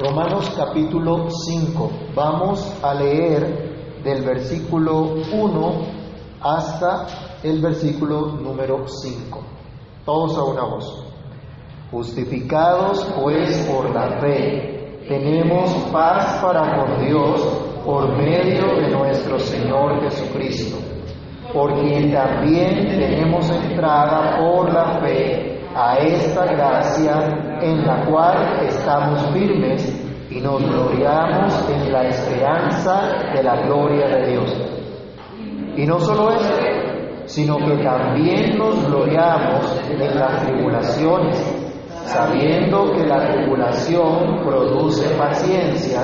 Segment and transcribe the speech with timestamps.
[0.00, 1.90] Romanos capítulo 5.
[2.14, 5.72] Vamos a leer del versículo 1
[6.40, 7.06] hasta
[7.42, 9.42] el versículo número 5.
[10.06, 11.04] Todos a una voz.
[11.90, 17.42] Justificados pues por la fe, tenemos paz para con Dios
[17.84, 20.78] por medio de nuestro Señor Jesucristo,
[21.52, 29.22] por quien también tenemos entrada por la fe a esta gracia en la cual estamos
[29.32, 30.00] firmes
[30.30, 34.56] y nos gloriamos en la esperanza de la gloria de Dios.
[35.76, 36.54] Y no solo eso,
[37.26, 41.36] sino que también nos gloriamos en las tribulaciones,
[42.04, 46.02] sabiendo que la tribulación produce paciencia,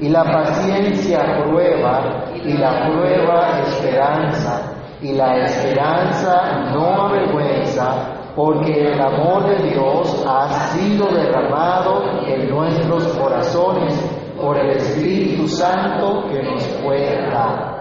[0.00, 9.00] y la paciencia prueba, y la prueba esperanza, y la esperanza no avergüenza, porque el
[9.00, 13.92] amor de Dios ha sido derramado en nuestros corazones
[14.40, 17.78] por el Espíritu Santo que nos fue dado.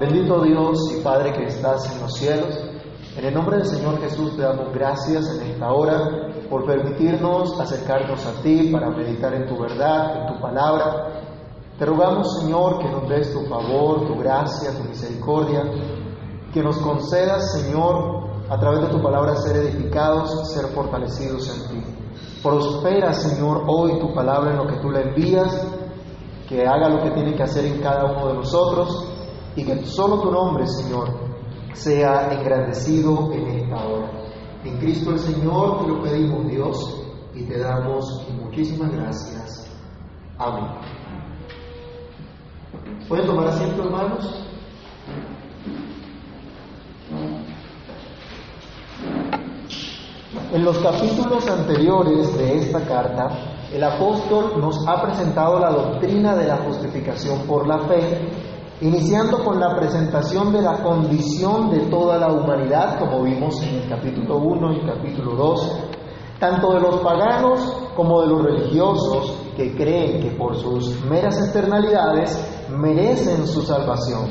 [0.00, 2.58] Bendito Dios y Padre que estás en los cielos,
[3.18, 8.24] en el nombre del Señor Jesús te damos gracias en esta hora por permitirnos acercarnos
[8.24, 11.20] a ti para meditar en tu verdad, en tu palabra.
[11.78, 15.64] Te rogamos, Señor, que nos des tu favor, tu gracia, tu misericordia,
[16.54, 18.15] que nos concedas, Señor,
[18.48, 21.86] a través de tu palabra ser edificados, ser fortalecidos en ti.
[22.42, 25.66] Prospera, Señor, hoy tu palabra en lo que tú le envías,
[26.48, 29.08] que haga lo que tiene que hacer en cada uno de nosotros
[29.56, 31.08] y que solo tu nombre, Señor,
[31.72, 34.10] sea engrandecido en esta hora.
[34.64, 37.02] En Cristo el Señor te lo pedimos, Dios,
[37.34, 39.70] y te damos muchísimas gracias.
[40.38, 40.64] Amén.
[43.08, 44.46] ¿Pueden tomar asiento, hermanos?
[50.52, 53.28] En los capítulos anteriores de esta carta,
[53.72, 58.28] el apóstol nos ha presentado la doctrina de la justificación por la fe,
[58.80, 63.88] iniciando con la presentación de la condición de toda la humanidad, como vimos en el
[63.88, 65.72] capítulo 1 y capítulo 2,
[66.38, 67.60] tanto de los paganos
[67.96, 72.38] como de los religiosos que creen que por sus meras externalidades
[72.70, 74.30] merecen su salvación.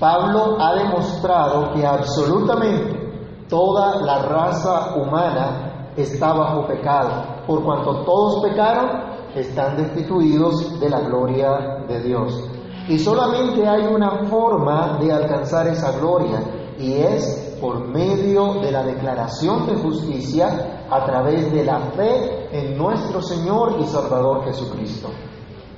[0.00, 3.03] Pablo ha demostrado que absolutamente
[3.48, 7.44] Toda la raza humana está bajo pecado.
[7.46, 12.50] Por cuanto todos pecaron, están destituidos de la gloria de Dios.
[12.88, 16.40] Y solamente hay una forma de alcanzar esa gloria
[16.78, 22.76] y es por medio de la declaración de justicia a través de la fe en
[22.76, 25.08] nuestro Señor y Salvador Jesucristo.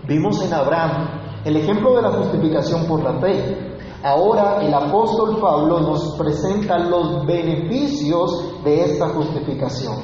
[0.07, 3.66] Vimos en Abraham el ejemplo de la justificación por la fe,
[4.07, 9.97] Ahora el apóstol Pablo nos presenta los beneficios de esta justificación.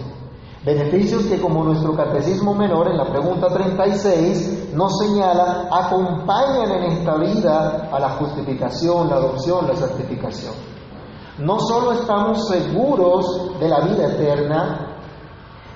[0.65, 7.15] Beneficios que como nuestro catecismo menor en la pregunta 36 nos señala acompañan en esta
[7.15, 10.55] vida a la justificación, la adopción, la santificación.
[11.39, 14.97] No solo estamos seguros de la vida eterna,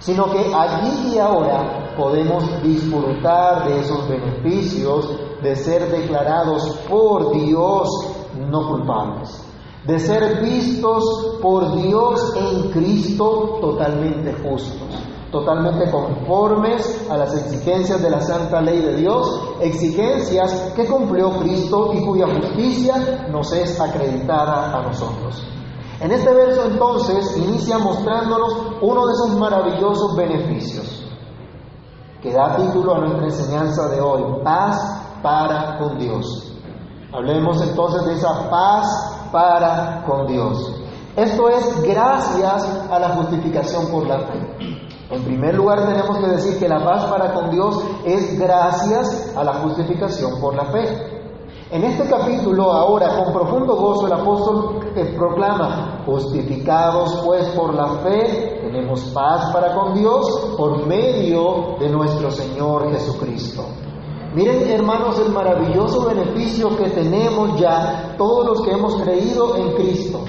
[0.01, 5.11] sino que allí y ahora podemos disfrutar de esos beneficios
[5.43, 8.16] de ser declarados por Dios
[8.51, 9.43] no culpables,
[9.87, 14.89] de ser vistos por Dios en Cristo totalmente justos,
[15.31, 21.93] totalmente conformes a las exigencias de la santa ley de Dios, exigencias que cumplió Cristo
[21.95, 25.43] y cuya justicia nos es acreditada a nosotros.
[26.01, 31.07] En este verso entonces inicia mostrándonos uno de esos maravillosos beneficios
[32.21, 34.77] que da título a nuestra enseñanza de hoy, paz
[35.23, 36.46] para con Dios.
[37.13, 40.75] Hablemos entonces de esa paz para con Dios.
[41.17, 44.57] Esto es gracias a la justificación por la fe.
[45.11, 49.45] En primer lugar tenemos que decir que la paz para con Dios es gracias a
[49.45, 51.17] la justificación por la fe.
[51.71, 54.81] En este capítulo ahora con profundo gozo el apóstol
[55.17, 62.31] proclama, justificados pues por la fe, tenemos paz para con Dios por medio de nuestro
[62.31, 63.65] Señor Jesucristo.
[64.35, 70.21] Miren, hermanos, el maravilloso beneficio que tenemos ya todos los que hemos creído en Cristo.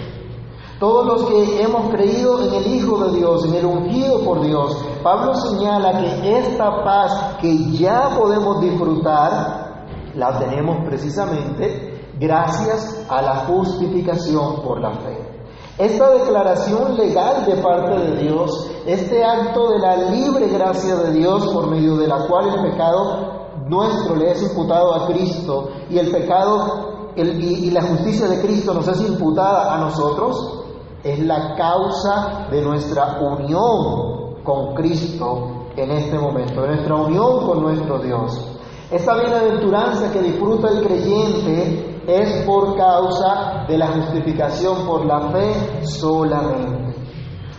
[0.80, 4.78] Todos los que hemos creído en el Hijo de Dios, en el ungido por Dios.
[5.02, 13.36] Pablo señala que esta paz que ya podemos disfrutar, la tenemos precisamente gracias a la
[13.46, 15.38] justificación por la fe.
[15.78, 21.48] Esta declaración legal de parte de Dios, este acto de la libre gracia de Dios
[21.54, 23.37] por medio de la cual el pecado
[23.70, 28.88] nuestro le es imputado a Cristo y el pecado y, la justicia de Cristo nos
[28.88, 30.66] es imputada a nosotros,
[31.04, 37.62] es la causa de nuestra unión con Cristo en este momento, de nuestra unión con
[37.64, 38.60] nuestro Dios.
[38.92, 45.86] Esta bienaventuranza que disfruta el creyente es por causa de la justificación por la fe
[45.86, 46.96] solamente.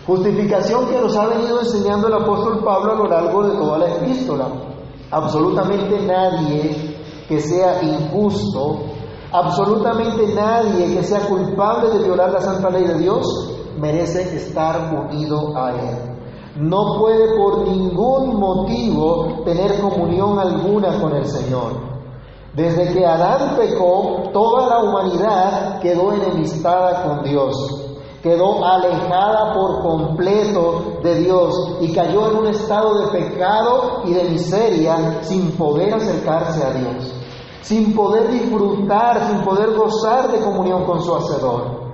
[0.07, 3.95] Justificación que nos ha venido enseñando el apóstol Pablo a lo largo de toda la
[3.97, 4.47] epístola.
[5.11, 6.97] Absolutamente nadie
[7.29, 8.81] que sea injusto,
[9.33, 15.57] absolutamente nadie que sea culpable de violar la santa ley de Dios merece estar unido
[15.57, 16.19] a Él.
[16.57, 21.89] No puede por ningún motivo tener comunión alguna con el Señor.
[22.55, 27.88] Desde que Adán pecó, toda la humanidad quedó enemistada con Dios
[28.23, 34.25] quedó alejada por completo de Dios y cayó en un estado de pecado y de
[34.25, 37.13] miseria sin poder acercarse a Dios,
[37.63, 41.89] sin poder disfrutar, sin poder gozar de comunión con su Hacedor.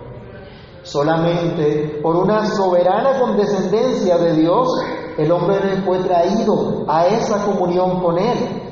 [0.82, 4.69] Solamente por una soberana condescendencia de Dios,
[5.17, 8.62] el hombre fue traído a esa comunión con Él.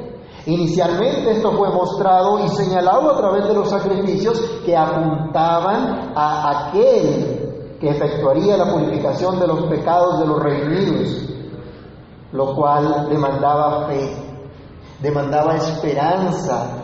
[0.44, 7.31] Inicialmente esto fue mostrado y señalado a través de los sacrificios que apuntaban a aquel
[7.82, 11.29] que efectuaría la purificación de los pecados de los redimidos,
[12.31, 14.14] lo cual demandaba fe,
[15.00, 16.76] demandaba esperanza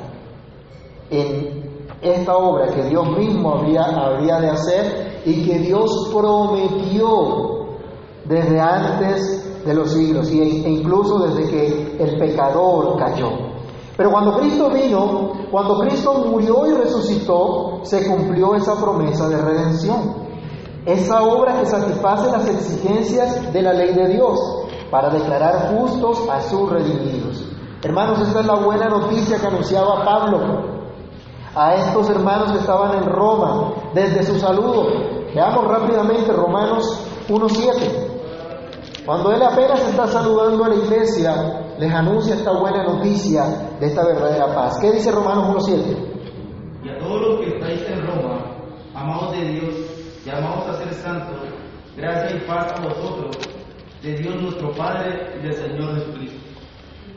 [1.09, 7.69] en esta obra que Dios mismo había, habría de hacer y que Dios prometió
[8.25, 13.31] desde antes de los siglos e incluso desde que el pecador cayó.
[13.97, 20.28] Pero cuando Cristo vino, cuando Cristo murió y resucitó, se cumplió esa promesa de redención.
[20.89, 24.41] Esa obra que satisface las exigencias de la ley de Dios
[24.91, 27.45] para declarar justos a sus redimidos.
[27.83, 30.79] Hermanos, esta es la buena noticia que anunciaba Pablo
[31.55, 34.87] a estos hermanos que estaban en Roma desde su saludo.
[35.35, 39.05] Veamos rápidamente Romanos 1.7.
[39.05, 43.45] Cuando él apenas está saludando a la iglesia, les anuncia esta buena noticia
[43.79, 44.79] de esta verdadera paz.
[44.81, 46.83] ¿Qué dice Romanos 1.7?
[46.83, 48.57] Y a todos los que estáis en Roma,
[48.95, 51.37] amados de Dios, llamados a ser santos,
[51.97, 53.37] gracia y paz a vosotros,
[54.03, 56.39] de Dios nuestro Padre y del Señor Jesucristo.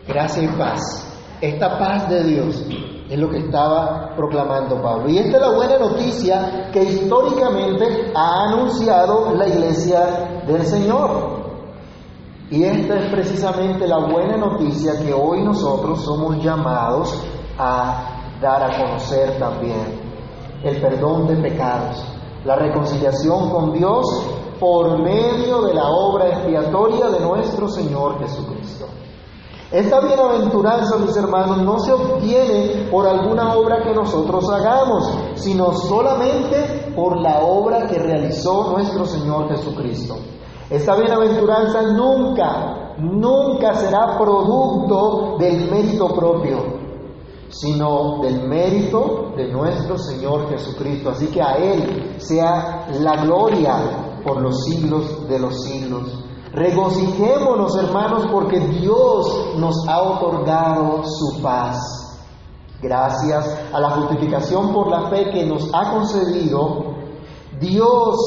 [0.07, 1.07] Gracia y paz.
[1.41, 2.65] Esta paz de Dios
[3.09, 5.09] es lo que estaba proclamando Pablo.
[5.09, 11.41] Y esta es la buena noticia que históricamente ha anunciado la iglesia del Señor.
[12.49, 17.17] Y esta es precisamente la buena noticia que hoy nosotros somos llamados
[17.57, 19.99] a dar a conocer también.
[20.63, 22.05] El perdón de pecados,
[22.45, 24.05] la reconciliación con Dios
[24.59, 28.85] por medio de la obra expiatoria de nuestro Señor Jesucristo.
[29.71, 36.91] Esta bienaventuranza, mis hermanos, no se obtiene por alguna obra que nosotros hagamos, sino solamente
[36.93, 40.17] por la obra que realizó nuestro Señor Jesucristo.
[40.69, 46.80] Esta bienaventuranza nunca, nunca será producto del mérito propio,
[47.51, 51.09] sino del mérito de nuestro Señor Jesucristo.
[51.09, 56.23] Así que a Él sea la gloria por los siglos de los siglos.
[56.53, 61.77] Regocijémonos, hermanos, porque Dios nos ha otorgado su paz.
[62.81, 66.95] Gracias a la justificación por la fe que nos ha concedido,
[67.59, 68.17] Dios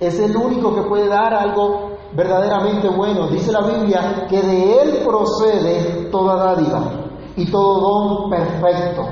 [0.00, 3.28] es el único que puede dar algo verdaderamente bueno.
[3.28, 7.03] Dice la Biblia que de Él procede toda dádiva
[7.36, 9.02] y todo don perfecto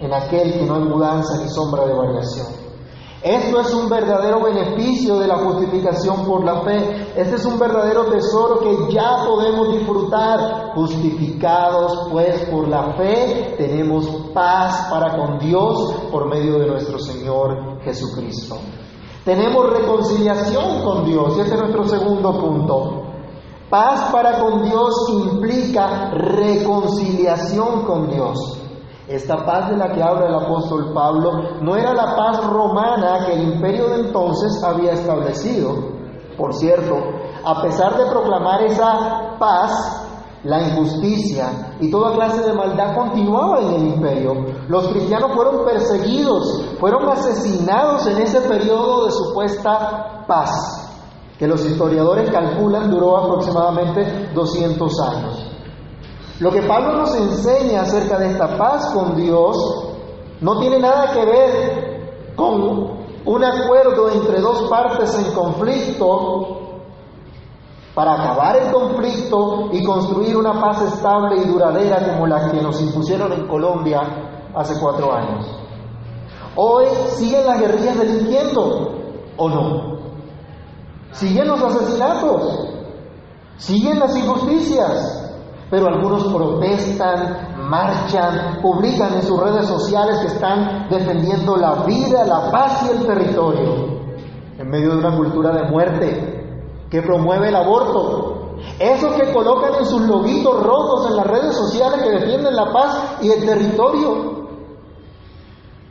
[0.00, 2.64] en aquel que no hay mudanza ni sombra de variación.
[3.24, 7.08] Esto es un verdadero beneficio de la justificación por la fe.
[7.16, 10.74] Este es un verdadero tesoro que ya podemos disfrutar.
[10.74, 17.80] Justificados pues por la fe, tenemos paz para con Dios por medio de nuestro Señor
[17.82, 18.58] Jesucristo.
[19.24, 23.03] Tenemos reconciliación con Dios y este es nuestro segundo punto.
[23.70, 28.60] Paz para con Dios implica reconciliación con Dios.
[29.08, 33.32] Esta paz de la que habla el apóstol Pablo no era la paz romana que
[33.32, 35.76] el imperio de entonces había establecido.
[36.36, 36.94] Por cierto,
[37.44, 40.06] a pesar de proclamar esa paz,
[40.42, 44.32] la injusticia y toda clase de maldad continuaba en el imperio.
[44.68, 50.83] Los cristianos fueron perseguidos, fueron asesinados en ese periodo de supuesta paz
[51.38, 55.50] que los historiadores calculan duró aproximadamente 200 años.
[56.40, 59.56] Lo que Pablo nos enseña acerca de esta paz con Dios
[60.40, 66.60] no tiene nada que ver con un acuerdo entre dos partes en conflicto
[67.94, 72.80] para acabar el conflicto y construir una paz estable y duradera como la que nos
[72.82, 74.00] impusieron en Colombia
[74.54, 75.46] hace cuatro años.
[76.56, 76.86] Hoy
[77.16, 78.90] siguen las guerrillas delinquiendo,
[79.36, 79.93] ¿o no?
[81.14, 82.68] Siguen los asesinatos.
[83.56, 85.30] Siguen las injusticias,
[85.70, 92.50] pero algunos protestan, marchan, publican en sus redes sociales que están defendiendo la vida, la
[92.50, 93.94] paz y el territorio
[94.58, 98.56] en medio de una cultura de muerte que promueve el aborto.
[98.78, 103.18] Esos que colocan en sus loguitos rojos en las redes sociales que defienden la paz
[103.20, 104.33] y el territorio.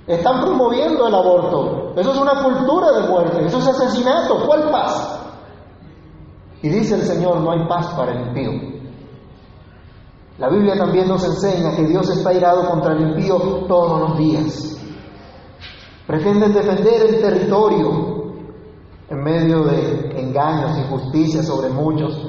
[0.07, 1.93] Están promoviendo el aborto.
[1.95, 4.45] Eso es una cultura de muerte, eso es asesinato.
[4.45, 5.19] ¿Cuál paz?
[6.61, 8.51] Y dice el Señor, no hay paz para el impío.
[10.39, 14.77] La Biblia también nos enseña que Dios está irado contra el impío todos los días.
[16.07, 18.33] Pretenden defender el territorio
[19.09, 22.27] en medio de engaños, injusticias sobre muchos,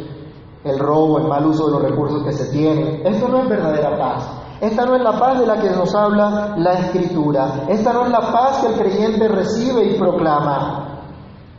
[0.64, 3.06] el robo, el mal uso de los recursos que se tienen.
[3.06, 4.43] Esto no es verdadera paz.
[4.64, 7.66] Esta no es la paz de la que nos habla la Escritura.
[7.68, 11.02] Esta no es la paz que el creyente recibe y proclama.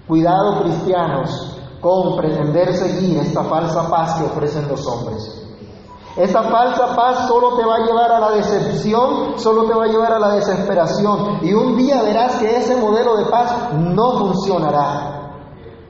[0.08, 5.40] Cuidado, cristianos, con pretender seguir esta falsa paz que ofrecen los hombres.
[6.18, 9.88] Esta falsa paz solo te va a llevar a la decepción, solo te va a
[9.88, 11.42] llevar a la desesperación.
[11.44, 15.12] Y un día verás que ese modelo de paz no funcionará.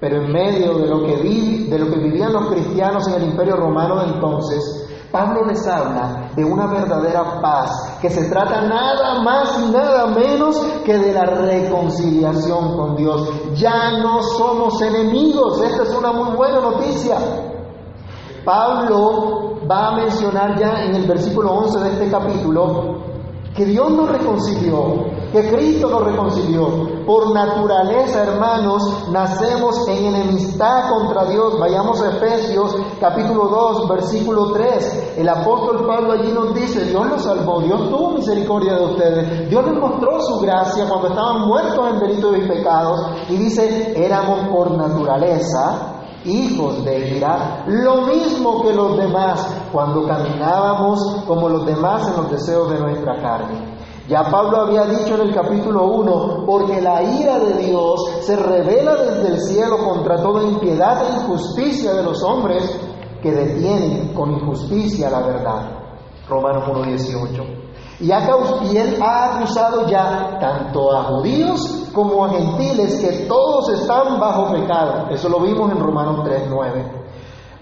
[0.01, 3.55] Pero en medio de lo que, de lo que vivían los cristianos en el imperio
[3.55, 4.85] romano de entonces,
[5.15, 10.60] Pablo les habla de una verdadera paz, que se trata nada más y nada menos
[10.84, 13.29] que de la reconciliación con Dios.
[13.53, 17.15] Ya no somos enemigos, esta es una muy buena noticia.
[18.43, 23.14] Pablo va a mencionar ya en el versículo 11 de este capítulo
[23.55, 27.05] que Dios nos reconcilió, que Cristo nos reconcilió.
[27.05, 31.57] Por naturaleza, hermanos, nacemos en enemistad contra Dios.
[31.57, 35.13] Vayamos a Efesios capítulo 2, versículo 3.
[35.17, 39.65] El apóstol Pablo allí nos dice, Dios nos salvó, Dios tuvo misericordia de ustedes, Dios
[39.65, 43.00] nos mostró su gracia cuando estaban muertos en delitos y pecados.
[43.29, 45.94] Y dice, éramos por naturaleza
[46.25, 52.32] hijos de ira, lo mismo que los demás cuando caminábamos como los demás en los
[52.32, 53.75] deseos de nuestra carne.
[54.08, 58.96] Ya Pablo había dicho en el capítulo 1, porque la ira de Dios se revela
[58.96, 62.63] desde el cielo contra toda impiedad e injusticia de los hombres
[63.22, 65.72] que detienen con injusticia la verdad.
[66.29, 67.65] Romanos 1.18.
[68.00, 74.19] Y, y él ha acusado ya tanto a judíos como a gentiles que todos están
[74.19, 75.07] bajo pecado.
[75.09, 77.03] Eso lo vimos en Romanos 3.9.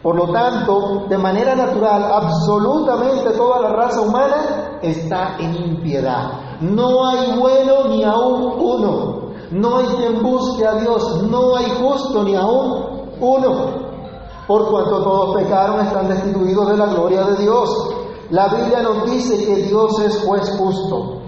[0.01, 6.31] Por lo tanto, de manera natural, absolutamente toda la raza humana está en impiedad.
[6.59, 9.23] No hay bueno ni aún uno.
[9.51, 11.23] No hay quien busque a Dios.
[11.29, 13.83] No hay justo ni aún uno.
[14.47, 17.93] Por cuanto todos pecaron, están destituidos de la gloria de Dios
[18.33, 21.21] la Biblia nos dice que Dios es juez justo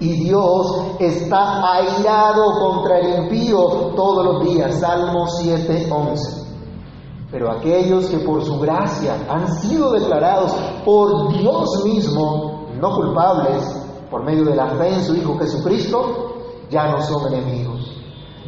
[0.00, 4.80] y Dios está airado contra el impío todos los días.
[4.80, 6.46] Salmo 7:11.
[7.30, 10.52] Pero aquellos que por su gracia han sido declarados
[10.84, 13.62] por Dios mismo no culpables
[14.10, 16.34] por medio de la fe en su Hijo Jesucristo,
[16.70, 17.94] ya no son enemigos,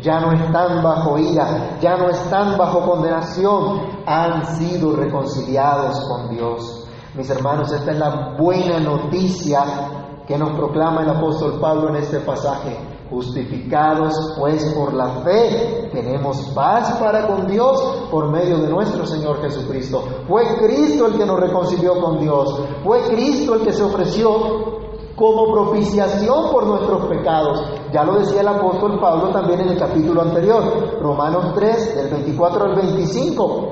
[0.03, 6.89] ya no están bajo ira, ya no están bajo condenación, han sido reconciliados con Dios.
[7.15, 12.21] Mis hermanos, esta es la buena noticia que nos proclama el apóstol Pablo en este
[12.21, 12.77] pasaje.
[13.11, 19.43] Justificados pues por la fe, tenemos paz para con Dios por medio de nuestro Señor
[19.43, 20.03] Jesucristo.
[20.27, 22.63] Fue Cristo el que nos reconcilió con Dios.
[22.83, 24.81] Fue Cristo el que se ofreció
[25.15, 27.63] como propiciación por nuestros pecados.
[27.93, 32.65] Ya lo decía el apóstol Pablo también en el capítulo anterior, Romanos 3, del 24
[32.65, 33.69] al 25.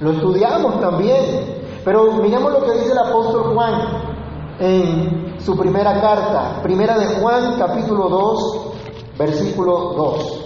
[0.00, 1.64] Lo estudiamos también.
[1.84, 4.13] Pero miremos lo que dice el apóstol Juan
[4.58, 8.66] en su primera carta, primera de Juan capítulo 2,
[9.18, 10.40] versículo 2.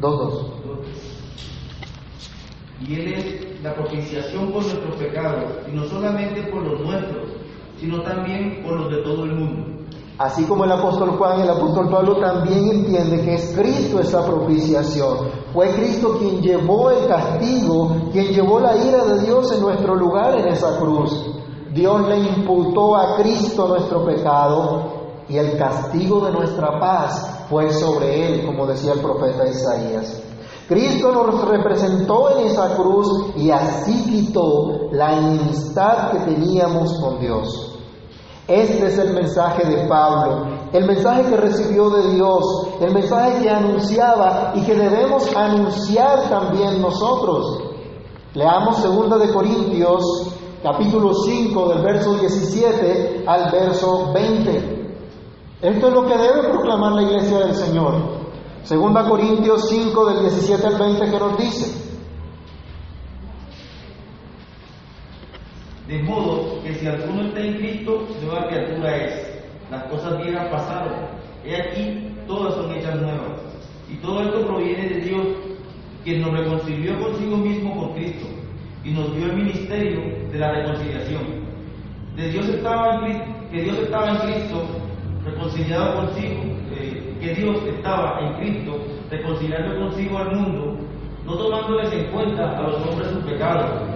[0.00, 0.46] Dos, dos.
[2.86, 7.30] Y Él es la propiciación por nuestros pecados, y no solamente por los nuestros,
[7.80, 9.73] sino también por los de todo el mundo.
[10.16, 15.28] Así como el apóstol Juan, el apóstol Pablo también entiende que es Cristo esa propiciación.
[15.52, 20.38] Fue Cristo quien llevó el castigo, quien llevó la ira de Dios en nuestro lugar
[20.38, 21.34] en esa cruz.
[21.72, 24.84] Dios le imputó a Cristo nuestro pecado
[25.28, 30.22] y el castigo de nuestra paz fue sobre él, como decía el profeta Isaías.
[30.68, 37.63] Cristo nos representó en esa cruz y así quitó la enemistad que teníamos con Dios.
[38.46, 42.44] Este es el mensaje de Pablo, el mensaje que recibió de Dios,
[42.78, 47.62] el mensaje que anunciaba y que debemos anunciar también nosotros.
[48.34, 50.28] Leamos 2 de Corintios,
[50.62, 54.94] capítulo 5, del verso 17 al verso 20.
[55.62, 57.94] Esto es lo que debe proclamar la iglesia del Señor.
[58.64, 61.83] Segunda Corintios 5 del 17 al 20 que nos dice.
[65.94, 69.44] De modo que si alguno está en Cristo, nueva criatura es.
[69.70, 70.92] Las cosas viejas pasaron.
[71.44, 73.38] He aquí, todas son hechas nuevas.
[73.88, 75.24] Y todo esto proviene de Dios,
[76.02, 78.26] quien nos reconcilió consigo mismo con Cristo
[78.82, 80.00] y nos dio el ministerio
[80.32, 81.22] de la reconciliación.
[82.16, 83.22] De Dios estaba en
[83.52, 84.66] que Dios estaba en Cristo
[85.24, 86.42] reconciliado consigo,
[86.76, 88.80] eh, que Dios estaba en Cristo
[89.12, 90.76] reconciliando consigo al mundo,
[91.24, 93.94] no tomándoles en cuenta a los hombres sus pecados,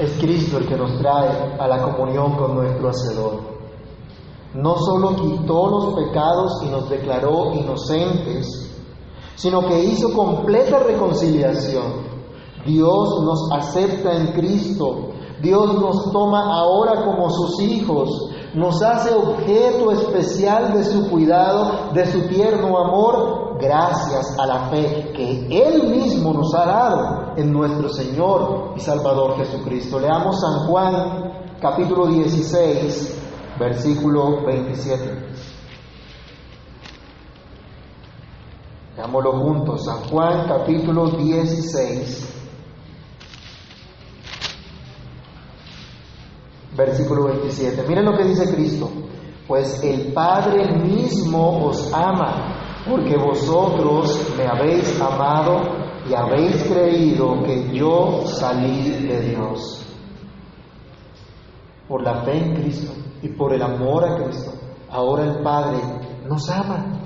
[0.00, 3.34] Es Cristo el que nos trae a la comunión con nuestro Hacedor.
[4.54, 8.74] No solo quitó los pecados y nos declaró inocentes,
[9.34, 12.08] sino que hizo completa reconciliación.
[12.64, 15.10] Dios nos acepta en Cristo,
[15.42, 18.08] Dios nos toma ahora como sus hijos,
[18.54, 25.12] nos hace objeto especial de su cuidado, de su tierno amor, gracias a la fe
[25.14, 29.98] que Él mismo nos ha dado en nuestro Señor y Salvador Jesucristo.
[29.98, 35.28] Leamos San Juan capítulo 16, versículo 27.
[38.96, 42.30] Leámoslo juntos, San Juan capítulo 16,
[46.76, 47.84] versículo 27.
[47.88, 48.90] Miren lo que dice Cristo.
[49.46, 57.72] Pues el Padre mismo os ama, porque vosotros me habéis amado y habéis creído que
[57.72, 59.86] yo salí de Dios.
[61.86, 64.52] Por la fe en Cristo y por el amor a Cristo,
[64.90, 65.78] ahora el Padre
[66.28, 66.99] nos ama.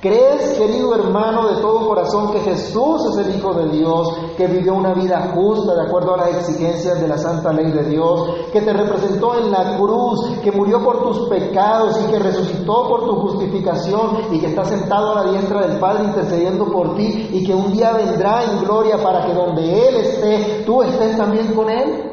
[0.00, 4.72] ¿Crees, querido hermano, de todo corazón que Jesús es el Hijo de Dios, que vivió
[4.72, 8.62] una vida justa de acuerdo a las exigencias de la santa ley de Dios, que
[8.62, 13.16] te representó en la cruz, que murió por tus pecados y que resucitó por tu
[13.16, 17.54] justificación y que está sentado a la diestra del Padre intercediendo por ti y que
[17.54, 22.10] un día vendrá en gloria para que donde Él esté, tú estés también con Él?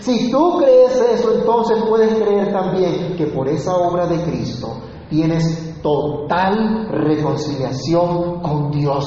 [0.00, 4.68] Si tú crees eso, entonces puedes creer también que por esa obra de Cristo
[5.10, 9.06] tienes total reconciliación con Dios.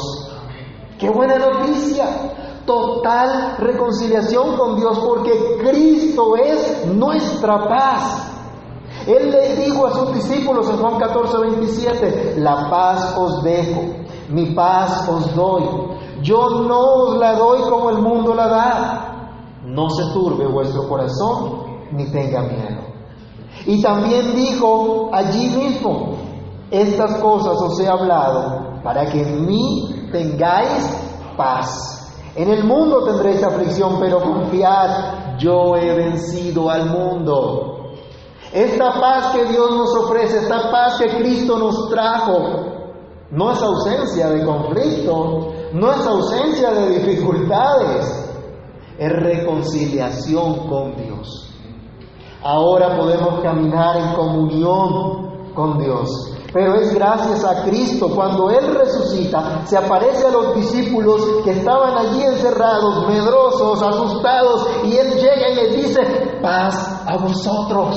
[0.97, 2.05] ¡Qué buena noticia!
[2.65, 8.31] Total reconciliación con Dios porque Cristo es nuestra paz.
[9.07, 13.81] Él le dijo a sus discípulos en Juan 14, 27, la paz os dejo,
[14.29, 15.63] mi paz os doy.
[16.21, 19.07] Yo no os la doy como el mundo la da.
[19.65, 22.81] No se turbe vuestro corazón ni tenga miedo.
[23.65, 26.30] Y también dijo allí mismo,
[26.71, 30.97] estas cosas os he hablado para que en mí tengáis
[31.35, 31.97] paz.
[32.35, 37.91] En el mundo tendréis aflicción, pero confiad, yo he vencido al mundo.
[38.53, 42.37] Esta paz que Dios nos ofrece, esta paz que Cristo nos trajo,
[43.31, 48.29] no es ausencia de conflicto, no es ausencia de dificultades,
[48.97, 51.53] es reconciliación con Dios.
[52.43, 56.09] Ahora podemos caminar en comunión con Dios.
[56.53, 58.13] Pero es gracias a Cristo.
[58.13, 64.97] Cuando Él resucita, se aparece a los discípulos que estaban allí encerrados, medrosos, asustados, y
[64.97, 66.01] Él llega y les dice,
[66.41, 67.95] paz a vosotros.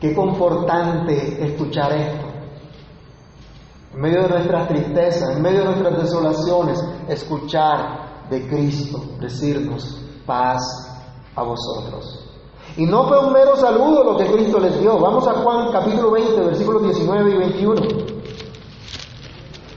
[0.00, 2.26] Qué confortante escuchar esto.
[3.94, 10.60] En medio de nuestras tristezas, en medio de nuestras desolaciones, escuchar de Cristo decirnos paz
[11.36, 12.21] a vosotros.
[12.76, 14.98] Y no fue un mero saludo lo que Cristo les dio.
[14.98, 17.82] Vamos a Juan capítulo 20, versículos 19 y 21.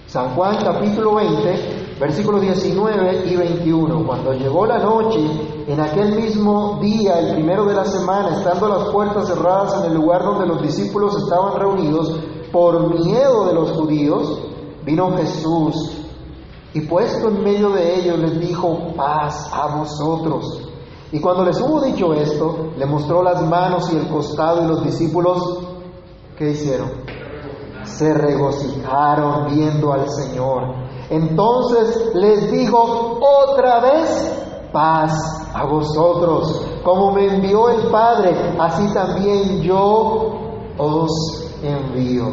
[0.08, 4.08] San Juan capítulo 20, versículos 19 y 21.
[4.08, 5.20] Cuando llegó la noche,
[5.68, 9.98] en aquel mismo día, el primero de la semana, estando las puertas cerradas en el
[9.98, 12.16] lugar donde los discípulos estaban reunidos,
[12.54, 14.40] por miedo de los judíos,
[14.86, 15.98] vino Jesús
[16.74, 20.65] y puesto en medio de ellos les dijo, paz a vosotros.
[21.12, 24.84] Y cuando les hubo dicho esto, le mostró las manos y el costado y los
[24.84, 25.60] discípulos,
[26.38, 26.92] ¿qué hicieron?
[27.84, 30.64] Se regocijaron viendo al Señor.
[31.10, 36.62] Entonces les dijo otra vez, paz a vosotros.
[36.84, 40.34] Como me envió el Padre, así también yo
[40.78, 42.26] os envío.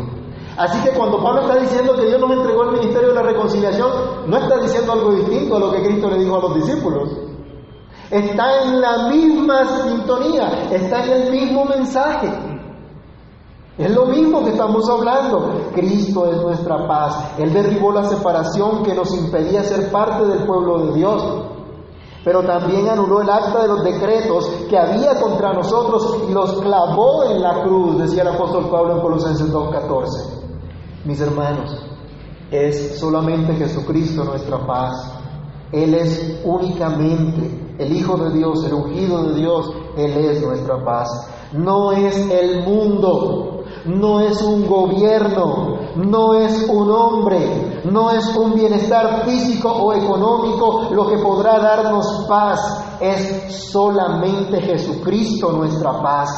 [0.57, 3.91] Así que cuando Pablo está diciendo que Dios nos entregó el ministerio de la reconciliación,
[4.27, 7.11] no está diciendo algo distinto a lo que Cristo le dijo a los discípulos.
[8.13, 12.29] Está en la misma sintonía, está en el mismo mensaje.
[13.79, 15.71] Es lo mismo que estamos hablando.
[15.75, 17.39] Cristo es nuestra paz.
[17.39, 21.23] Él derribó la separación que nos impedía ser parte del pueblo de Dios.
[22.23, 27.25] pero también anuló el acta de los decretos que había contra nosotros y los clavó
[27.25, 30.07] en la cruz, decía el apóstol Pablo en Colosenses 2.14.
[31.05, 31.85] Mis hermanos,
[32.51, 35.13] es solamente Jesucristo nuestra paz.
[35.73, 41.09] Él es únicamente el Hijo de Dios, el ungido de Dios, Él es nuestra paz.
[41.53, 48.55] No es el mundo, no es un gobierno, no es un hombre, no es un
[48.55, 52.61] bienestar físico o económico lo que podrá darnos paz,
[53.01, 56.31] es solamente Jesucristo nuestra paz.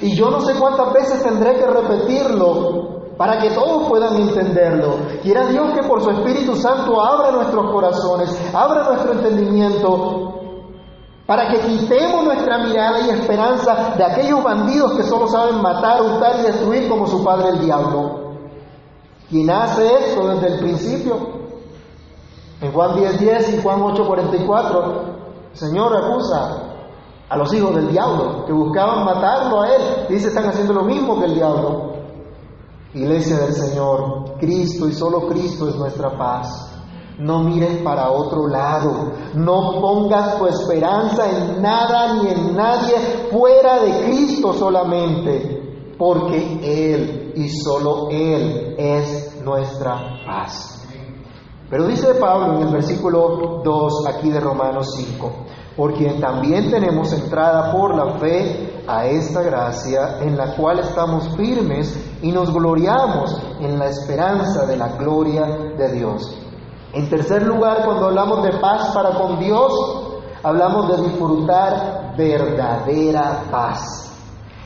[0.00, 4.96] Y yo no sé cuántas veces tendré que repetirlo para que todos puedan entenderlo.
[5.22, 10.39] Quiera Dios que por su Espíritu Santo abra nuestros corazones, abra nuestro entendimiento,
[11.30, 16.40] para que quitemos nuestra mirada y esperanza de aquellos bandidos que solo saben matar, hurtar
[16.40, 18.32] y destruir como su padre el diablo.
[19.28, 21.18] Quien hace esto desde el principio,
[22.60, 24.92] en Juan 10.10 y Juan 8.44,
[25.52, 26.62] el Señor acusa
[27.28, 29.82] a los hijos del diablo que buscaban matarlo a él.
[30.08, 31.92] Dice, están haciendo lo mismo que el diablo.
[32.92, 36.69] Iglesia del Señor, Cristo y solo Cristo es nuestra paz.
[37.20, 39.12] No mires para otro lado.
[39.34, 42.94] No pongas tu esperanza en nada ni en nadie
[43.30, 50.82] fuera de Cristo solamente, porque Él y solo Él es nuestra paz.
[51.68, 55.30] Pero dice Pablo en el versículo 2 aquí de Romanos 5,
[55.76, 61.96] porque también tenemos entrada por la fe a esta gracia en la cual estamos firmes
[62.22, 65.44] y nos gloriamos en la esperanza de la gloria
[65.76, 66.39] de Dios.
[66.92, 69.72] En tercer lugar, cuando hablamos de paz para con Dios,
[70.42, 74.08] hablamos de disfrutar verdadera paz.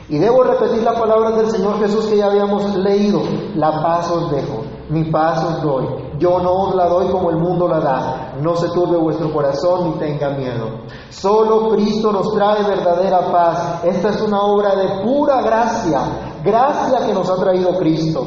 [0.09, 3.21] Y debo repetir la palabra del Señor Jesús que ya habíamos leído.
[3.55, 5.85] La paz os dejo, mi paz os doy.
[6.17, 8.33] Yo no os la doy como el mundo la da.
[8.41, 10.79] No se turbe vuestro corazón ni tenga miedo.
[11.09, 13.83] Solo Cristo nos trae verdadera paz.
[13.83, 16.01] Esta es una obra de pura gracia.
[16.43, 18.25] Gracia que nos ha traído Cristo.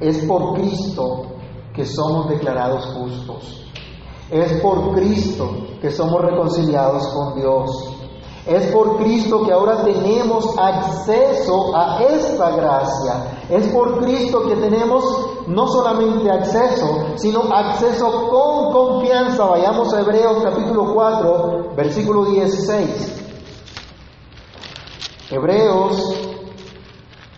[0.00, 1.33] Es por Cristo
[1.74, 3.64] que somos declarados justos.
[4.30, 7.90] Es por Cristo que somos reconciliados con Dios.
[8.46, 13.40] Es por Cristo que ahora tenemos acceso a esta gracia.
[13.48, 15.04] Es por Cristo que tenemos
[15.46, 19.44] no solamente acceso, sino acceso con confianza.
[19.44, 23.22] Vayamos a Hebreos capítulo 4, versículo 16.
[25.30, 26.14] Hebreos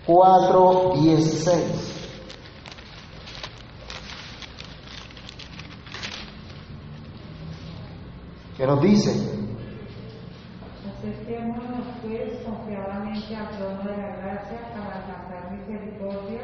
[0.06, 1.96] 4, 16.
[8.56, 9.10] ¿Qué nos dice?
[10.96, 16.40] Acerquémonos pues confiadamente al trono de la gracia para alcanzar misericordia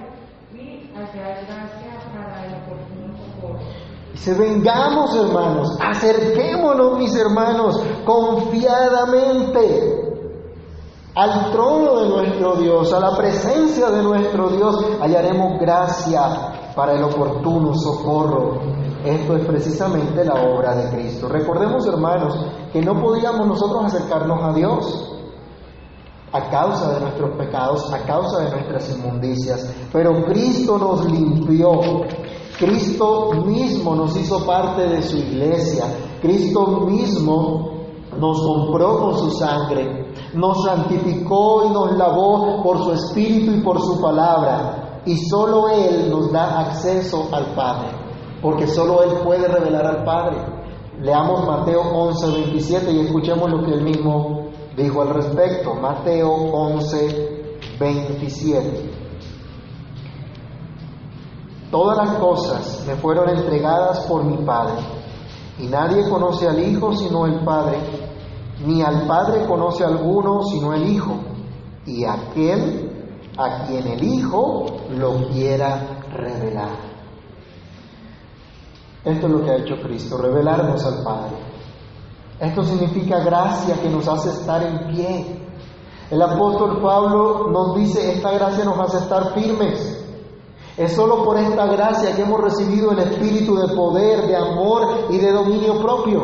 [0.53, 3.61] y hallar gracia para el oportuno socorro.
[4.13, 10.03] Dice, vengamos hermanos, acerquémonos mis hermanos confiadamente
[11.15, 17.05] al trono de nuestro Dios, a la presencia de nuestro Dios, hallaremos gracia para el
[17.05, 18.61] oportuno socorro.
[19.05, 21.29] Esto es precisamente la obra de Cristo.
[21.29, 22.35] Recordemos, hermanos,
[22.73, 25.09] que no podíamos nosotros acercarnos a Dios
[26.33, 31.81] a causa de nuestros pecados, a causa de nuestras inmundicias, pero Cristo nos limpió.
[32.59, 35.85] Cristo mismo nos hizo parte de su iglesia.
[36.21, 37.73] Cristo mismo
[38.19, 43.81] nos compró con su sangre, nos santificó y nos lavó por su espíritu y por
[43.81, 45.03] su palabra.
[45.05, 48.02] Y solo Él nos da acceso al Padre
[48.43, 50.37] porque solo Él puede revelar al Padre.
[51.01, 55.75] Leamos Mateo 11, 27 y escuchemos lo que Él mismo dijo al respecto.
[55.75, 58.91] Mateo 11, 27.
[61.71, 64.75] Todas las cosas me fueron entregadas por mi Padre,
[65.59, 67.79] y nadie conoce al Hijo sino el Padre,
[68.67, 71.15] ni al Padre conoce a alguno sino el Hijo,
[71.87, 72.91] y aquel
[73.39, 76.92] a quien el Hijo lo quiera revelar.
[79.05, 81.37] Esto es lo que ha hecho Cristo, revelarnos al Padre.
[82.39, 85.41] Esto significa gracia que nos hace estar en pie.
[86.11, 89.99] El apóstol Pablo nos dice, esta gracia nos hace estar firmes.
[90.77, 95.19] Es solo por esta gracia que hemos recibido el espíritu de poder, de amor y
[95.19, 96.23] de dominio propio.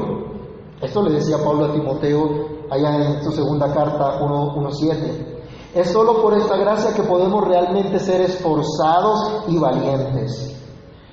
[0.81, 5.39] Esto le decía Pablo a Timoteo allá en su segunda carta 1.7.
[5.75, 10.58] Es solo por esta gracia que podemos realmente ser esforzados y valientes.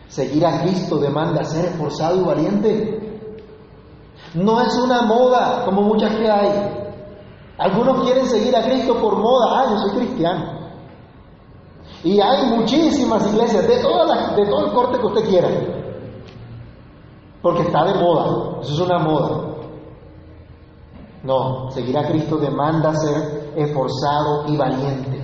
[0.08, 3.20] Seguir a Cristo demanda ser esforzado y valiente.
[4.34, 6.50] No es una moda como muchas que hay.
[7.58, 9.60] Algunos quieren seguir a Cristo por moda.
[9.60, 10.56] Ah, yo soy cristiano.
[12.04, 15.50] Y hay muchísimas iglesias de, de todo el corte que usted quiera.
[17.42, 19.56] porque está de moda, eso es una moda.
[21.24, 25.22] No, seguir a Cristo demanda ser esforzado y valiente.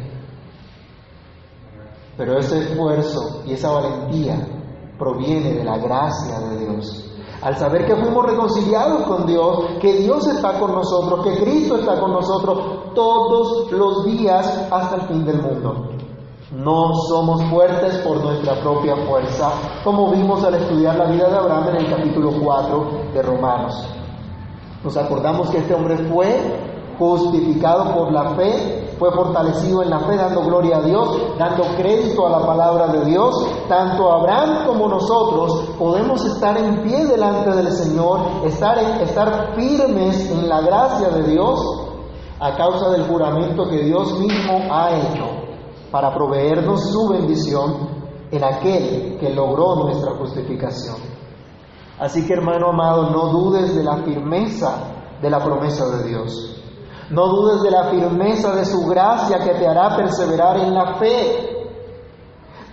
[2.18, 4.61] Pero ese esfuerzo y esa valentía
[5.02, 7.06] proviene de la gracia de Dios.
[7.42, 12.00] Al saber que fuimos reconciliados con Dios, que Dios está con nosotros, que Cristo está
[12.00, 15.88] con nosotros todos los días hasta el fin del mundo.
[16.52, 19.50] No somos fuertes por nuestra propia fuerza,
[19.84, 23.88] como vimos al estudiar la vida de Abraham en el capítulo 4 de Romanos.
[24.84, 26.60] Nos acordamos que este hombre fue
[27.00, 31.10] justificado por la fe, fue fortalecido en la fe, dando gloria a Dios,
[31.40, 33.34] dando crédito a la palabra de Dios.
[33.68, 40.48] Tanto Abraham como nosotros podemos estar en pie delante del Señor, estar, estar firmes en
[40.48, 41.60] la gracia de Dios
[42.40, 45.26] a causa del juramento que Dios mismo ha hecho
[45.90, 47.90] para proveernos su bendición
[48.30, 50.98] en aquel que logró nuestra justificación.
[52.00, 54.78] Así que hermano amado, no dudes de la firmeza
[55.20, 56.61] de la promesa de Dios.
[57.12, 61.68] No dudes de la firmeza de su gracia que te hará perseverar en la fe.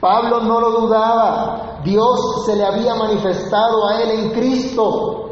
[0.01, 1.81] Pablo no lo dudaba.
[1.85, 5.31] Dios se le había manifestado a él en Cristo.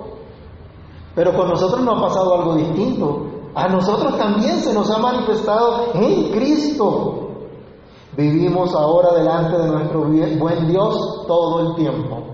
[1.14, 3.26] Pero con nosotros no ha pasado algo distinto.
[3.54, 7.30] A nosotros también se nos ha manifestado en Cristo.
[8.16, 10.00] Vivimos ahora delante de nuestro
[10.38, 12.25] buen Dios todo el tiempo.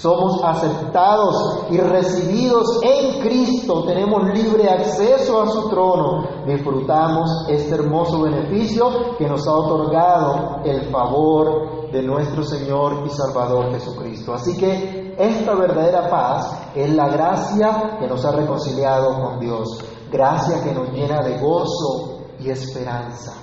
[0.00, 8.22] Somos aceptados y recibidos en Cristo, tenemos libre acceso a su trono, disfrutamos este hermoso
[8.22, 14.34] beneficio que nos ha otorgado el favor de nuestro Señor y Salvador Jesucristo.
[14.34, 20.62] Así que esta verdadera paz es la gracia que nos ha reconciliado con Dios, gracia
[20.62, 23.34] que nos llena de gozo y esperanza.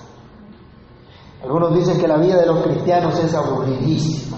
[1.43, 4.37] Algunos dicen que la vida de los cristianos es aburridísima.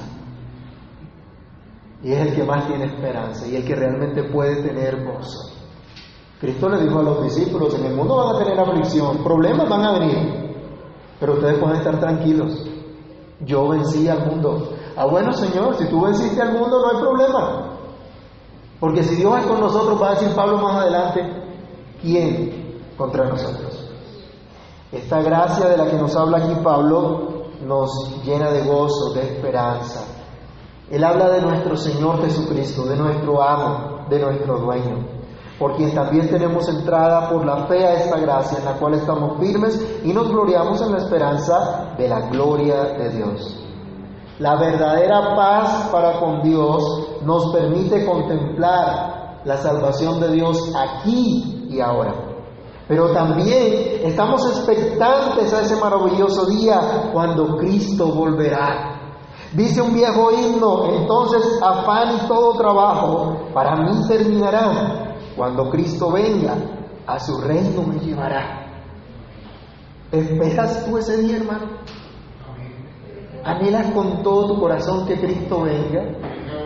[2.03, 5.51] Y es el que más tiene esperanza y el que realmente puede tener gozo.
[6.39, 9.85] Cristo le dijo a los discípulos, en el mundo van a tener aflicción, problemas van
[9.85, 10.55] a venir,
[11.19, 12.67] pero ustedes pueden estar tranquilos.
[13.39, 14.73] Yo vencí al mundo.
[14.95, 17.77] Ah, bueno Señor, si tú venciste al mundo no hay problema.
[18.79, 21.21] Porque si Dios es con nosotros, va a decir Pablo más adelante,
[22.01, 23.89] ¿quién contra nosotros?
[24.91, 30.16] Esta gracia de la que nos habla aquí Pablo nos llena de gozo, de esperanza,
[30.89, 35.05] él habla de nuestro Señor Jesucristo, de nuestro amo, de nuestro dueño,
[35.59, 39.37] por quien también tenemos entrada por la fe a esta gracia en la cual estamos
[39.37, 43.63] firmes y nos gloriamos en la esperanza de la gloria de Dios.
[44.39, 51.81] La verdadera paz para con Dios nos permite contemplar la salvación de Dios aquí y
[51.81, 52.13] ahora.
[52.87, 58.86] Pero también estamos expectantes a ese maravilloso día cuando Cristo volverá
[59.53, 65.15] Dice un viejo himno, entonces afán y todo trabajo para mí terminarán.
[65.35, 66.55] Cuando Cristo venga,
[67.05, 68.65] a su reino me llevará.
[70.11, 71.67] ¿Esperas tú ese día, hermano?
[73.43, 76.03] ¿Anhelas con todo tu corazón que Cristo venga?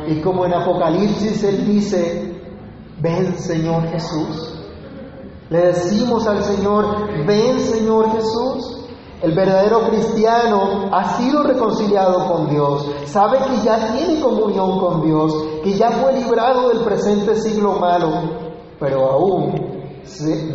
[0.08, 2.42] Y como en Apocalipsis Él dice,
[3.00, 4.60] ven Señor Jesús.
[5.50, 8.81] Le decimos al Señor, ven Señor Jesús.
[9.22, 15.32] El verdadero cristiano ha sido reconciliado con Dios, sabe que ya tiene comunión con Dios,
[15.64, 18.10] que ya fue librado del presente siglo malo,
[18.80, 19.54] pero aún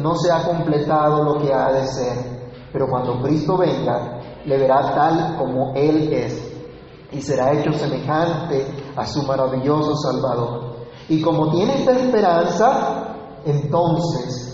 [0.02, 2.50] no se ha completado lo que ha de ser.
[2.72, 6.52] Pero cuando Cristo venga, le verá tal como Él es
[7.12, 10.74] y será hecho semejante a su maravilloso Salvador.
[11.08, 14.45] Y como tiene esta esperanza, entonces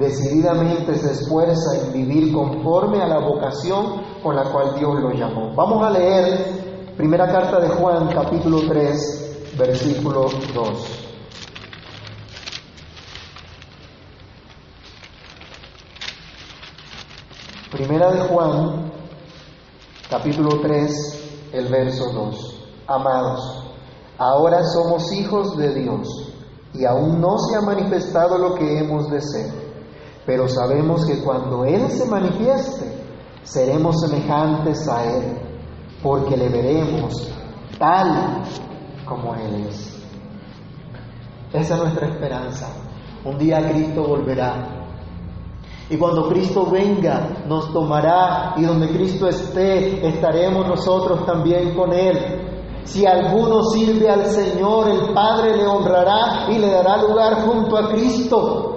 [0.00, 5.54] decididamente se esfuerza en vivir conforme a la vocación con la cual Dios lo llamó.
[5.54, 11.06] Vamos a leer primera carta de Juan, capítulo 3, versículo 2.
[17.70, 18.92] Primera de Juan,
[20.08, 22.68] capítulo 3, el verso 2.
[22.86, 23.74] Amados,
[24.16, 26.32] ahora somos hijos de Dios
[26.72, 29.69] y aún no se ha manifestado lo que hemos de ser
[30.26, 32.92] pero sabemos que cuando Él se manifieste,
[33.42, 35.38] seremos semejantes a Él,
[36.02, 37.32] porque le veremos
[37.78, 38.42] tal
[39.06, 39.98] como Él es.
[41.52, 42.68] Esa es nuestra esperanza.
[43.24, 44.80] Un día Cristo volverá.
[45.88, 52.50] Y cuando Cristo venga, nos tomará y donde Cristo esté, estaremos nosotros también con Él.
[52.84, 57.88] Si alguno sirve al Señor, el Padre le honrará y le dará lugar junto a
[57.90, 58.69] Cristo.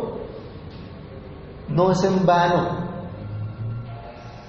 [1.74, 2.68] No es en vano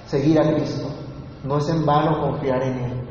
[0.06, 0.88] seguir a Cristo,
[1.42, 3.08] no es en vano confiar en Él.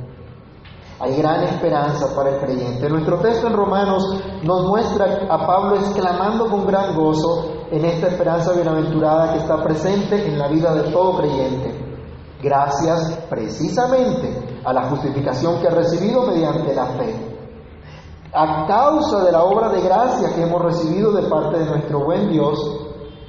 [1.00, 2.88] hay gran esperanza para el creyente.
[2.90, 4.04] Nuestro texto en Romanos
[4.44, 10.28] nos muestra a Pablo exclamando con gran gozo en esta esperanza bienaventurada que está presente
[10.28, 11.74] en la vida de todo creyente.
[12.40, 17.16] Gracias precisamente a la justificación que ha recibido mediante la fe.
[18.32, 22.30] A causa de la obra de gracia que hemos recibido de parte de nuestro buen
[22.30, 22.83] Dios,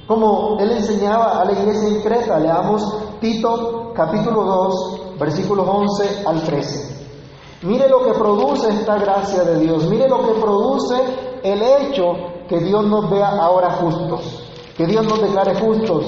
[0.07, 2.83] como él enseñaba a la iglesia en Creta, leamos
[3.19, 6.95] Tito capítulo 2, versículos 11 al 13.
[7.63, 10.95] Mire lo que produce esta gracia de Dios, mire lo que produce
[11.43, 12.13] el hecho
[12.47, 14.43] que Dios nos vea ahora justos,
[14.77, 16.05] que Dios nos declare justos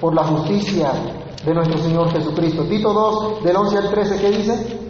[0.00, 0.92] por la justicia
[1.44, 2.64] de nuestro Señor Jesucristo.
[2.64, 4.89] Tito 2, del 11 al 13, ¿qué dice?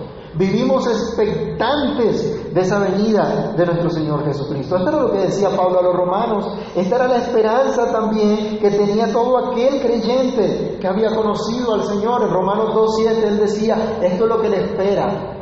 [0.35, 4.77] Vivimos expectantes de esa venida de nuestro Señor Jesucristo.
[4.77, 6.57] Esto era lo que decía Pablo a los romanos.
[6.75, 12.23] Esta era la esperanza también que tenía todo aquel creyente que había conocido al Señor.
[12.23, 15.37] En Romanos 2.7 él decía, esto es lo que le espera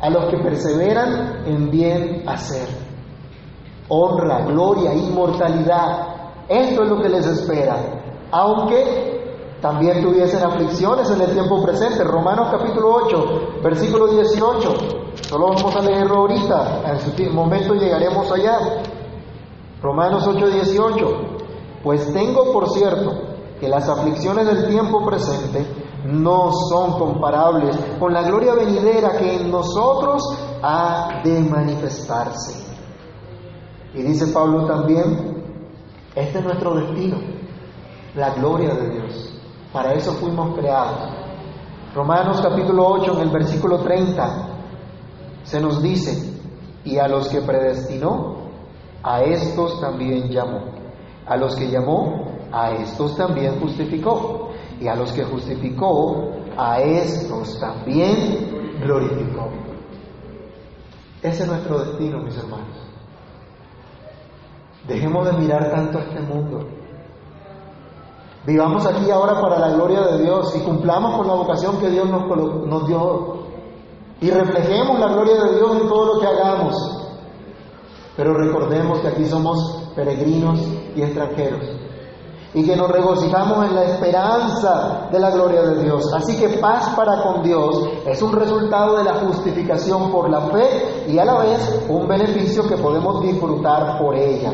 [0.00, 2.66] a los que perseveran en bien hacer.
[3.88, 6.46] Honra, gloria, inmortalidad.
[6.48, 8.00] Esto es lo que les espera
[8.30, 9.09] aunque
[9.60, 12.02] también tuviesen aflicciones en el tiempo presente.
[12.04, 14.74] Romanos capítulo 8, versículo 18.
[15.28, 18.82] Solo vamos a leerlo ahorita, en su momento llegaremos allá.
[19.82, 21.06] Romanos 8, 18.
[21.82, 23.12] Pues tengo por cierto
[23.58, 25.66] que las aflicciones del tiempo presente
[26.06, 30.22] no son comparables con la gloria venidera que en nosotros
[30.62, 32.66] ha de manifestarse.
[33.92, 35.44] Y dice Pablo también,
[36.14, 37.18] este es nuestro destino
[38.14, 39.29] la gloria de Dios.
[39.72, 41.10] Para eso fuimos creados.
[41.94, 44.48] Romanos capítulo 8 en el versículo 30
[45.44, 46.40] se nos dice,
[46.84, 48.36] y a los que predestinó,
[49.02, 50.60] a estos también llamó.
[51.26, 54.50] A los que llamó, a estos también justificó.
[54.80, 59.50] Y a los que justificó, a estos también glorificó.
[61.22, 62.76] Ese es nuestro destino, mis hermanos.
[64.88, 66.66] Dejemos de mirar tanto a este mundo
[68.46, 72.08] Vivamos aquí ahora para la gloria de Dios y cumplamos con la vocación que Dios
[72.08, 72.26] nos,
[72.66, 73.40] nos dio.
[74.20, 76.74] Y reflejemos la gloria de Dios en todo lo que hagamos.
[78.16, 80.58] Pero recordemos que aquí somos peregrinos
[80.96, 81.66] y extranjeros.
[82.52, 86.12] Y que nos regocijamos en la esperanza de la gloria de Dios.
[86.14, 91.04] Así que paz para con Dios es un resultado de la justificación por la fe
[91.08, 94.52] y a la vez un beneficio que podemos disfrutar por ella.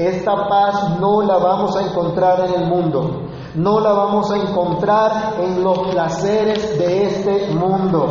[0.00, 3.20] Esta paz no la vamos a encontrar en el mundo,
[3.54, 8.10] no la vamos a encontrar en los placeres de este mundo,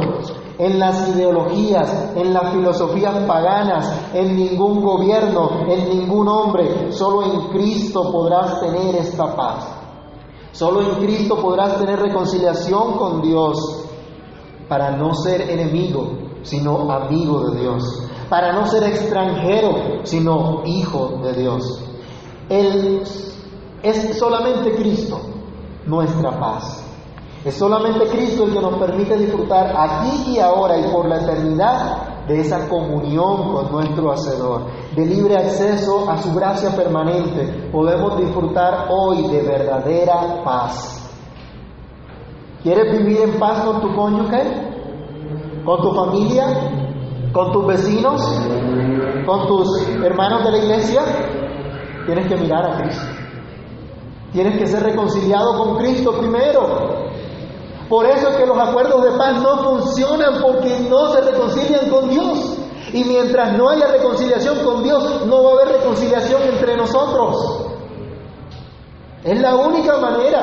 [0.59, 6.91] en las ideologías, en las filosofías paganas, en ningún gobierno, en ningún hombre.
[6.91, 9.67] Solo en Cristo podrás tener esta paz.
[10.51, 13.83] Solo en Cristo podrás tener reconciliación con Dios
[14.67, 16.07] para no ser enemigo,
[16.43, 21.83] sino amigo de Dios para no ser extranjero, sino hijo de Dios.
[22.49, 23.01] Él
[23.81, 25.19] es solamente Cristo
[25.85, 26.85] nuestra paz.
[27.43, 32.25] Es solamente Cristo el que nos permite disfrutar aquí y ahora y por la eternidad
[32.27, 34.65] de esa comunión con nuestro Hacedor,
[34.95, 37.69] de libre acceso a su gracia permanente.
[37.71, 41.09] Podemos disfrutar hoy de verdadera paz.
[42.61, 44.43] ¿Quieres vivir en paz con tu cónyuge?
[45.65, 46.68] ¿Con tu familia?
[47.31, 48.21] Con tus vecinos,
[49.25, 51.01] con tus hermanos de la iglesia,
[52.05, 53.05] tienes que mirar a Cristo.
[54.31, 57.09] Tienes que ser reconciliado con Cristo primero.
[57.87, 62.09] Por eso es que los acuerdos de paz no funcionan porque no se reconcilian con
[62.09, 62.57] Dios.
[62.93, 67.65] Y mientras no haya reconciliación con Dios, no va a haber reconciliación entre nosotros.
[69.23, 70.41] Es la única manera.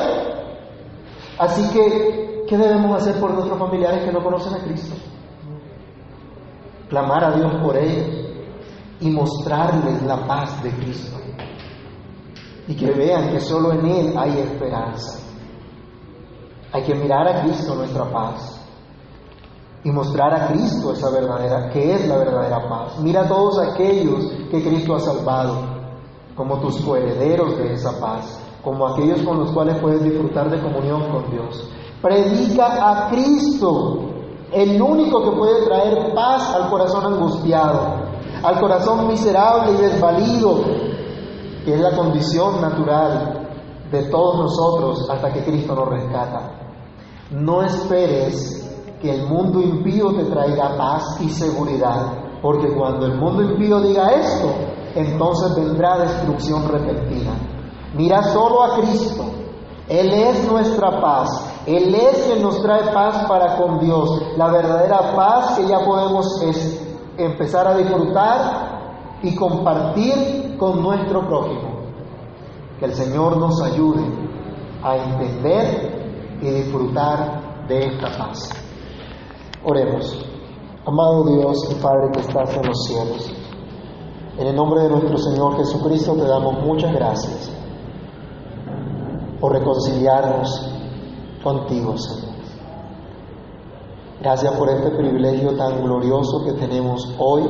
[1.37, 4.95] Así que, ¿qué debemos hacer por nuestros familiares que no conocen a Cristo?
[6.89, 8.07] Clamar a Dios por ellos
[8.99, 11.17] y mostrarles la paz de Cristo.
[12.67, 15.19] Y que vean que solo en Él hay esperanza.
[16.73, 18.57] Hay que mirar a Cristo nuestra paz
[19.83, 22.99] y mostrar a Cristo esa verdadera, que es la verdadera paz.
[22.99, 25.77] Mira a todos aquellos que Cristo ha salvado
[26.35, 31.09] como tus coherederos de esa paz, como aquellos con los cuales puedes disfrutar de comunión
[31.09, 31.69] con Dios.
[32.01, 34.16] Predica a Cristo
[34.51, 38.07] el único que puede traer paz al corazón angustiado,
[38.43, 40.61] al corazón miserable y desvalido,
[41.65, 43.49] que es la condición natural
[43.91, 46.51] de todos nosotros hasta que Cristo nos rescata.
[47.31, 48.63] No esperes
[49.01, 54.11] que el mundo impío te traiga paz y seguridad, porque cuando el mundo impío diga
[54.11, 54.49] esto,
[54.95, 57.33] entonces vendrá destrucción repentina.
[57.95, 59.25] Mira solo a Cristo.
[59.87, 61.46] Él es nuestra paz.
[61.67, 64.21] Él es quien nos trae paz para con Dios.
[64.37, 66.41] La verdadera paz que ya podemos
[67.17, 71.81] empezar a disfrutar y compartir con nuestro prójimo.
[72.79, 74.01] Que el Señor nos ayude
[74.81, 78.49] a entender y disfrutar de esta paz.
[79.65, 80.25] Oremos.
[80.85, 83.29] Amado Dios y Padre que estás en los cielos,
[84.37, 87.51] en el nombre de nuestro Señor Jesucristo te damos muchas gracias
[89.41, 90.76] por reconciliarnos
[91.43, 92.37] contigo, Señor.
[94.19, 97.43] Gracias por este privilegio tan glorioso que tenemos hoy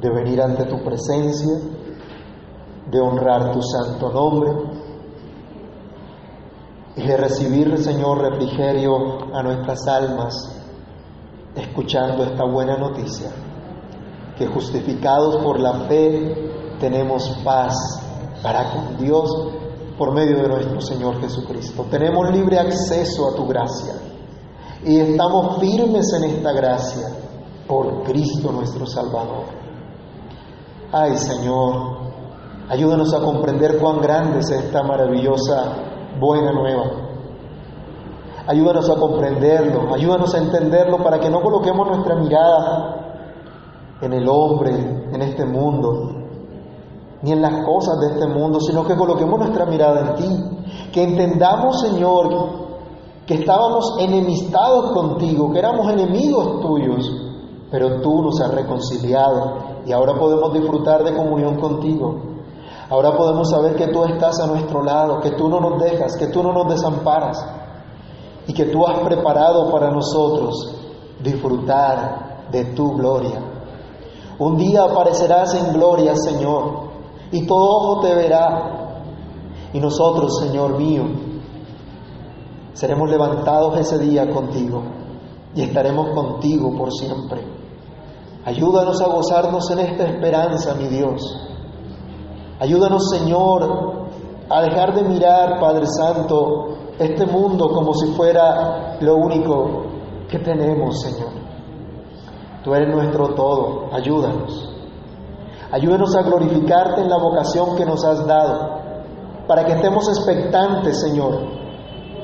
[0.00, 1.58] de venir ante tu presencia,
[2.90, 4.50] de honrar tu santo nombre
[6.96, 10.56] y de recibir, Señor, refrigerio a nuestras almas
[11.54, 13.30] escuchando esta buena noticia,
[14.36, 17.74] que justificados por la fe tenemos paz
[18.42, 19.30] para con Dios
[20.00, 21.84] por medio de nuestro Señor Jesucristo.
[21.90, 23.92] Tenemos libre acceso a tu gracia
[24.82, 27.06] y estamos firmes en esta gracia
[27.68, 29.44] por Cristo nuestro Salvador.
[30.90, 31.98] Ay Señor,
[32.70, 35.74] ayúdanos a comprender cuán grande es esta maravillosa
[36.18, 37.10] buena nueva
[38.46, 43.18] Ayúdanos a comprenderlo, ayúdanos a entenderlo para que no coloquemos nuestra mirada
[44.00, 44.72] en el hombre,
[45.12, 46.19] en este mundo,
[47.22, 50.90] ni en las cosas de este mundo, sino que coloquemos nuestra mirada en ti.
[50.92, 52.28] Que entendamos, Señor,
[53.26, 57.10] que estábamos enemistados contigo, que éramos enemigos tuyos,
[57.70, 59.54] pero tú nos has reconciliado
[59.86, 62.30] y ahora podemos disfrutar de comunión contigo.
[62.88, 66.26] Ahora podemos saber que tú estás a nuestro lado, que tú no nos dejas, que
[66.26, 67.38] tú no nos desamparas
[68.48, 70.74] y que tú has preparado para nosotros
[71.22, 73.40] disfrutar de tu gloria.
[74.40, 76.89] Un día aparecerás en gloria, Señor,
[77.32, 78.76] y todo ojo te verá.
[79.72, 81.04] Y nosotros, Señor mío,
[82.72, 84.82] seremos levantados ese día contigo
[85.54, 87.42] y estaremos contigo por siempre.
[88.44, 91.22] Ayúdanos a gozarnos en esta esperanza, mi Dios.
[92.58, 94.08] Ayúdanos, Señor,
[94.48, 99.84] a dejar de mirar, Padre Santo, este mundo como si fuera lo único
[100.28, 101.30] que tenemos, Señor.
[102.64, 104.79] Tú eres nuestro todo, ayúdanos.
[105.72, 108.80] Ayúdanos a glorificarte en la vocación que nos has dado,
[109.46, 111.38] para que estemos expectantes, Señor,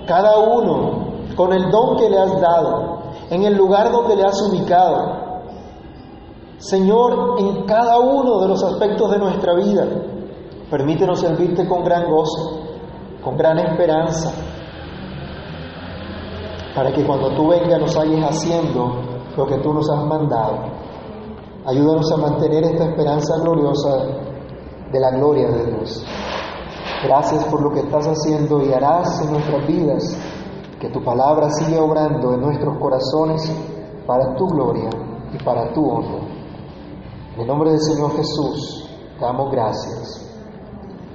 [0.07, 4.41] cada uno con el don que le has dado, en el lugar donde le has
[4.43, 5.27] ubicado.
[6.59, 9.87] Señor, en cada uno de los aspectos de nuestra vida,
[10.71, 12.61] permítenos servirte con gran gozo,
[13.23, 14.33] con gran esperanza,
[16.75, 18.93] para que cuando tú vengas nos halles haciendo
[19.37, 20.76] lo que tú nos has mandado.
[21.67, 23.91] Ayúdanos a mantener esta esperanza gloriosa
[24.93, 26.05] de la gloria de Dios.
[27.05, 30.17] Gracias por lo que estás haciendo y harás en nuestras vidas,
[30.81, 33.53] que tu palabra siga obrando en nuestros corazones
[34.07, 34.91] para tu gloria
[35.33, 36.21] y para tu honor.
[37.35, 38.89] En el nombre del Señor Jesús,
[39.21, 40.26] damos gracias.